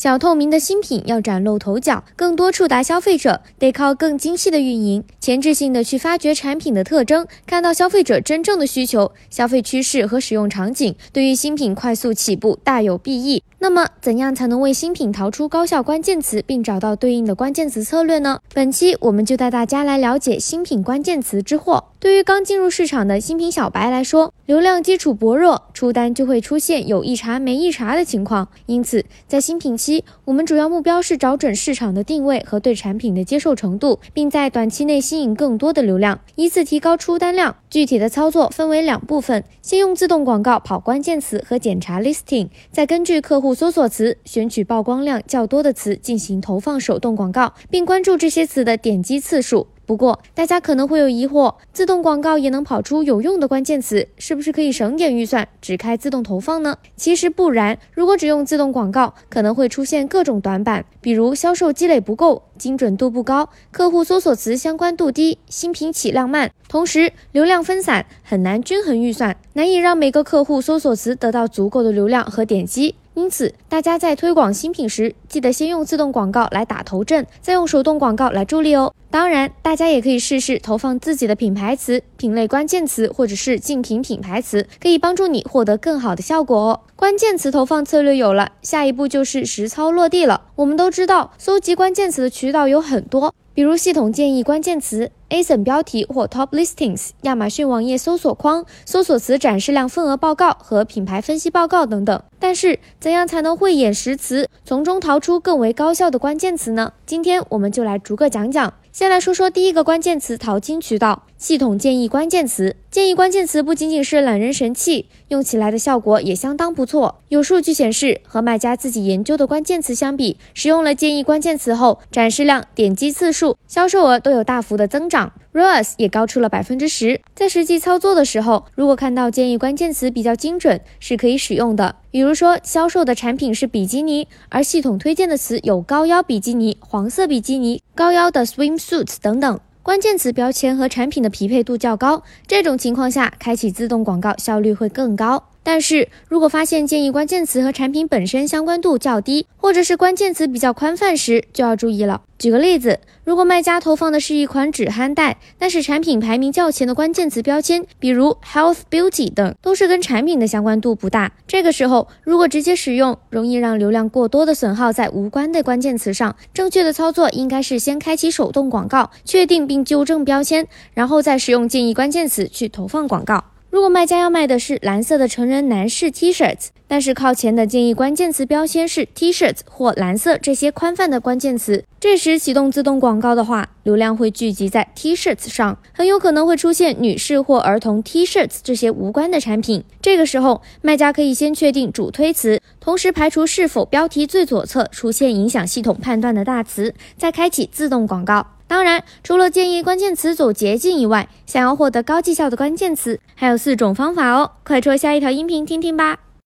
[0.00, 13.42] 小透明的新品要崭露头角，更多触达消费者，得靠更精细的运营，前置性的去发掘产品的特征，看到消费者真正的需求、消费趋势和使用场景，对于新品快速起步大有裨益。
[13.58, 18.40] 那么，怎样才能为新品淘出高效关键词，并找到对应的关键词策略呢？
[18.54, 21.89] 本期我们就带大家来了解新品关键词之祸。
[22.00, 28.48] 对于刚进入市场的新品小白来说，流量基础薄弱，出单就会出现有一茬没一茬的情况。
[28.64, 37.54] 因此，在新品期，我们主要目标是找准市场的定位和对产品的接受程度，并在短期内吸引更多的流量，依次提高出单量。
[37.68, 49.66] 具体的操作分为两部分：先用自动广告跑关键词和检查 listing，再根据客户搜索词选取曝光量较多的词进行投放手动广告，并关注这些词的点击次数。
[49.90, 56.78] 不过，大家可能会有疑惑：自动广告也能跑出有用的关键词，是不是可以省点预算，只开自动投放呢？
[56.94, 72.94] 其实不然，如果只用自动广告，可能会出现各种短板，比如销售积累不够、精准度不高、客户搜索词相关度低、新品起量慢，同时流量分散，很难均衡预算，难以让每个客户搜索词得到足够的流量和点击。
[73.14, 78.94] 因此，大家在推广新品时，记得先用自动广告来打头阵，再用手动广告来助力哦。
[79.10, 86.80] 当然，大家也可以试试投放自己的品牌词、品类关键词或者是竞品品牌词，可以帮助你获得更好的效果哦。
[86.94, 90.42] 关键词投放策略有了，下一步就是实操落地了。
[90.54, 93.34] 我们都知道，搜集关键词的渠道有很多。
[93.52, 102.22] 比如系统建议关键词、ASIN 标题或 Top Listings、亚马逊网页搜索框、搜索词展示量份额报告和品牌分析报告等等。
[102.38, 106.92] 但是，怎样才能慧眼识词，从中淘出更为高效的关键词呢？
[107.06, 108.74] 今天我们就来逐个讲讲。
[108.92, 112.76] 先来说说第一个关键词淘金渠道，系统建议关键词。
[112.90, 117.22] 建议关键词不仅仅是懒人神器，用起来的效果也相当不错。
[117.28, 125.32] 有数据显示，和卖家自己研究的关键词相比，使用了建议关键词后，展示量、点击次数、销售额都有大幅的增长。
[125.54, 127.22] ROAS 也高出了百分之十。
[127.34, 131.96] 在实际操作的时候，如果看到建议关键词比较精准，是可以使用的。
[132.10, 145.49] 比如说，销售的产品是比基尼，而系统推荐的词有高腰比基尼、黄色比基尼、高腰的 swimsuit 等等，关键词标签和产品的匹配度较高，这种情况下，开启自动广告效率会更高。
[145.62, 152.22] 但是如果发现建议关键词和产品本身相关度较低，或者是关键词比较宽泛时，就要注意了。
[152.38, 161.32] 举个例子，如果卖家投放的是一款止鼾带，但是产品排名较前的关键词标签，比如 health、beauty 等，都是跟产品的相关度不大。
[161.46, 166.34] 这个时候，如果直接使用，容易让流量过多的损耗在无关的关键词上。
[166.54, 173.44] 正确的操作应该是先开启手动广告，确定并纠正标签，然后再使用建议关键词去投放广告。
[173.70, 176.56] 如果卖家要卖的是蓝色的成人男士 T 恤，
[176.88, 189.84] 但是靠前的建议关键词标签是 T 恤或蓝色这些宽泛的关键词，这时启动自动广告的话，流量会聚集在 T 恤上，很有可能会出现女士或儿童 T 恤这些无关的产品。
[190.02, 198.44] 这个时候，卖家可以先确定主推词，同时排除是否标题最左侧出现影响系统判断的大词，再开启自动广告。
[198.70, 204.52] 当然，除了建议关键词走捷径以外，想要获得高绩效的关键词，还有四种方法哦。
[204.62, 206.29] 快戳下一条音频听听吧。